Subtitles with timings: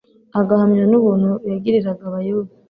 [0.39, 2.51] agahamywa n'ubuntu yagiriraga abayuda,